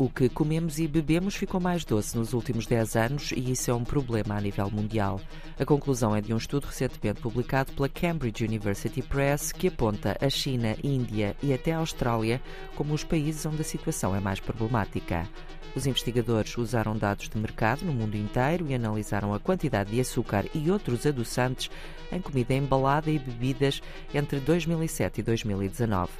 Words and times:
O 0.00 0.08
que 0.08 0.30
comemos 0.30 0.78
e 0.78 0.88
bebemos 0.88 1.34
ficou 1.34 1.60
mais 1.60 1.84
doce 1.84 2.16
nos 2.16 2.32
últimos 2.32 2.64
10 2.64 2.96
anos 2.96 3.32
e 3.32 3.52
isso 3.52 3.70
é 3.70 3.74
um 3.74 3.84
problema 3.84 4.34
a 4.34 4.40
nível 4.40 4.70
mundial. 4.70 5.20
A 5.58 5.64
conclusão 5.66 6.16
é 6.16 6.22
de 6.22 6.32
um 6.32 6.38
estudo 6.38 6.64
recentemente 6.64 7.20
publicado 7.20 7.70
pela 7.74 7.86
Cambridge 7.86 8.42
University 8.42 9.02
Press 9.02 9.52
que 9.52 9.68
aponta 9.68 10.16
a 10.18 10.30
China, 10.30 10.74
Índia 10.82 11.36
e 11.42 11.52
até 11.52 11.72
a 11.72 11.80
Austrália 11.80 12.40
como 12.76 12.94
os 12.94 13.04
países 13.04 13.44
onde 13.44 13.60
a 13.60 13.64
situação 13.64 14.16
é 14.16 14.20
mais 14.20 14.40
problemática. 14.40 15.28
Os 15.76 15.86
investigadores 15.86 16.56
usaram 16.56 16.96
dados 16.96 17.28
de 17.28 17.36
mercado 17.36 17.84
no 17.84 17.92
mundo 17.92 18.16
inteiro 18.16 18.68
e 18.70 18.74
analisaram 18.74 19.34
a 19.34 19.38
quantidade 19.38 19.90
de 19.90 20.00
açúcar 20.00 20.46
e 20.54 20.70
outros 20.70 21.04
adoçantes 21.04 21.70
em 22.10 22.22
comida 22.22 22.54
embalada 22.54 23.10
e 23.10 23.18
bebidas 23.18 23.82
entre 24.14 24.40
2007 24.40 25.20
e 25.20 25.22
2019 25.22 26.10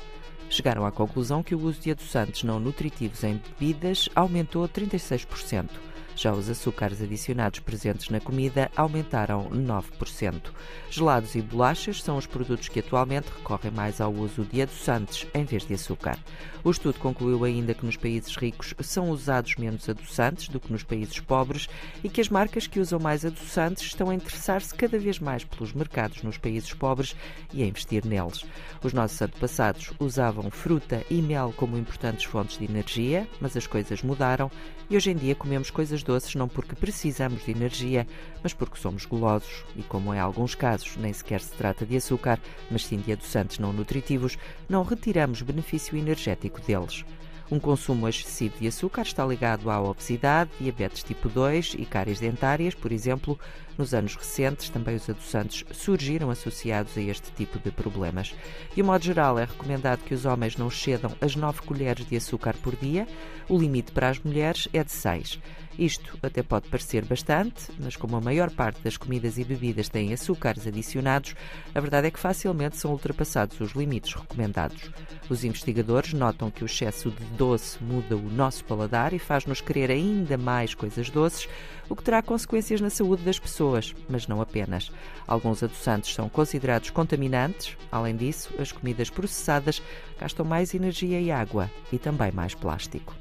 chegaram 0.51 0.85
à 0.85 0.91
conclusão 0.93 1.43
que 1.43 1.55
o 1.55 1.61
uso 1.61 1.81
de 1.81 1.91
adoçantes 1.91 2.43
não 2.43 2.61
nutritivos 2.61 3.25
em 3.25 3.41
bebidas 3.59 4.09
aumentou 4.15 4.69
36%. 4.69 5.69
Já 6.17 6.33
os 6.33 6.51
açúcares 6.51 7.01
adicionados 7.01 7.61
presentes 7.61 8.11
na 8.11 8.21
comida 8.21 8.71
aumentaram 8.77 9.49
9%. 9.51 10.53
Gelados 10.91 11.35
e 11.35 11.43
bolachas 11.43 12.03
são 12.03 12.17
os 12.17 12.27
produtos 12.27 12.69
que 12.69 12.81
atualmente 12.81 13.29
recorrem 13.37 13.73
mais 13.73 14.01
ao 14.01 14.13
uso 14.13 14.45
de 14.45 14.61
adoçantes 14.63 15.27
em 15.33 15.45
vez 15.45 15.65
de 15.65 15.75
açúcar. 15.75 16.19
O 16.63 16.71
estudo 16.71 16.99
concluiu 16.99 17.45
ainda 17.45 17.73
que 17.73 17.87
nos 17.87 17.97
países 17.97 18.37
ricos 18.37 18.75
são 18.81 19.09
usados 19.11 19.57
menos 19.57 19.89
adoçantes 19.89 20.49
do 20.49 20.61
que 20.61 20.71
nos 20.71 20.83
países 20.83 21.19
pobres 21.21 21.69
e 22.05 22.09
que 22.09 22.21
as 22.21 22.29
marcas 22.29 22.67
que 22.67 22.81
usam 22.81 22.99
mais 22.99 23.25
adoçantes 23.25 23.85
estão 23.85 24.11
a 24.11 24.15
interessar-se 24.15 24.75
cada 24.75 24.99
vez 24.99 25.19
mais 25.19 25.45
pelos 25.45 25.73
mercados 25.73 26.23
nos 26.23 26.37
países 26.37 26.75
pobres 26.75 27.17
e 27.53 27.63
a 27.63 27.67
investir 27.67 28.05
neles. 28.05 28.45
Os 28.83 28.93
nossos 28.93 29.21
antepassados 29.23 29.93
usavam 29.99 30.51
fruta 30.51 31.05
e 31.09 31.23
mel 31.23 31.55
como 31.57 31.79
importantes 31.79 32.25
fontes 32.25 32.59
de 32.59 32.65
energia, 32.65 33.27
mas 33.41 33.57
as 33.57 33.67
coisas 33.67 34.03
mudaram 34.03 34.51
e 34.91 34.97
hoje 34.97 35.11
em 35.11 35.17
dia 35.17 35.35
comemos 35.35 35.71
coisas 35.71 36.03
não 36.35 36.49
porque 36.49 36.75
precisamos 36.75 37.45
de 37.45 37.51
energia, 37.51 38.07
mas 38.43 38.53
porque 38.53 38.79
somos 38.79 39.05
golosos 39.05 39.65
e, 39.77 39.83
como 39.83 40.15
em 40.15 40.19
alguns 40.19 40.55
casos 40.55 40.97
nem 40.97 41.13
sequer 41.13 41.41
se 41.41 41.53
trata 41.53 41.87
de 41.87 41.97
açúcar, 41.97 42.39
mas 42.71 42.85
sim 42.85 42.99
de 42.99 43.13
adoçantes 43.13 43.59
não 43.59 43.73
nutritivos, 43.73 44.37
não 44.69 44.83
retiramos 44.83 45.43
benefício 45.43 45.97
energético 45.97 46.61
deles. 46.61 47.05
Um 47.51 47.59
consumo 47.59 48.09
excessivo 48.09 48.57
de 48.61 48.69
açúcar 48.69 49.03
está 49.03 49.27
ligado 49.27 49.71
à 49.71 49.83
obesidade, 49.83 50.51
diabetes 50.61 51.03
tipo 51.03 51.29
2 51.29 51.75
e 51.81 51.85
cáries 51.85 52.21
dentárias, 52.21 52.77
por 52.77 52.93
exemplo. 52.93 53.37
Nos 53.77 53.93
anos 53.93 54.15
recentes, 54.15 54.69
também 54.69 54.95
os 54.95 55.11
adoçantes 55.11 55.65
surgiram 55.73 56.31
associados 56.31 56.97
a 56.97 57.01
este 57.01 57.33
tipo 57.33 57.59
de 57.59 57.73
problemas. 57.73 58.33
De 58.73 58.83
um 58.83 58.87
modo 58.87 59.05
geral, 59.05 59.37
é 59.37 59.47
recomendado 59.47 60.05
que 60.05 60.15
os 60.15 60.27
homens 60.27 60.57
não 60.57 60.71
cedam 60.71 61.11
as 61.21 61.35
9 61.35 61.63
colheres 61.63 62.07
de 62.07 62.17
açúcar 62.17 62.55
por 62.63 62.77
dia. 62.77 63.09
O 63.49 63.59
limite 63.59 63.91
para 63.91 64.11
as 64.11 64.21
mulheres 64.21 64.69
é 64.73 64.85
de 64.85 64.93
6. 64.93 65.41
Isto 65.81 66.19
até 66.23 66.43
pode 66.43 66.69
parecer 66.69 67.07
bastante, 67.07 67.73
mas 67.79 67.97
como 67.97 68.15
a 68.15 68.21
maior 68.21 68.51
parte 68.51 68.83
das 68.83 68.99
comidas 68.99 69.39
e 69.39 69.45
bebidas 69.45 69.89
têm 69.89 70.13
açúcares 70.13 70.67
adicionados, 70.67 71.35
a 71.75 71.81
verdade 71.81 72.09
é 72.09 72.11
que 72.11 72.21
facilmente 72.21 72.77
são 72.77 72.91
ultrapassados 72.93 73.59
os 73.61 73.73
limites 73.73 74.13
recomendados. 74.13 74.91
Os 75.31 75.43
investigadores 75.43 76.13
notam 76.13 76.51
que 76.51 76.63
o 76.63 76.67
excesso 76.67 77.11
de 77.11 77.25
doce 77.35 77.83
muda 77.83 78.15
o 78.15 78.31
nosso 78.31 78.63
paladar 78.67 79.15
e 79.15 79.19
faz-nos 79.19 79.63
querer 79.63 79.91
ainda 79.91 80.37
mais 80.37 80.75
coisas 80.75 81.09
doces, 81.09 81.49
o 81.89 81.97
que 81.97 82.05
terá 82.05 82.21
consequências 82.21 82.83
na 82.83 82.91
saúde 82.91 83.23
das 83.23 83.39
pessoas, 83.39 83.95
mas 84.07 84.29
não 84.29 84.43
apenas. 84.43 84.93
Alguns 85.27 85.63
adoçantes 85.63 86.13
são 86.13 86.29
considerados 86.29 86.91
contaminantes, 86.91 87.75
além 87.91 88.15
disso, 88.15 88.53
as 88.59 88.71
comidas 88.71 89.09
processadas 89.09 89.81
gastam 90.21 90.45
mais 90.45 90.75
energia 90.75 91.19
e 91.19 91.31
água 91.31 91.71
e 91.91 91.99
também 91.99 92.31
mais 92.33 92.55
plástico 92.55 93.15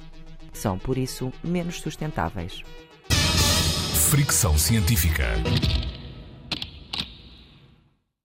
são, 0.59 0.77
por 0.77 0.97
isso, 0.97 1.31
menos 1.43 1.81
sustentáveis. 1.81 2.63
Fricção 4.09 4.57
científica. 4.57 5.25